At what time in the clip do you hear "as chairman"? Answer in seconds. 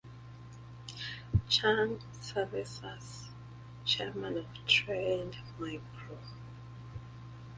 2.83-4.35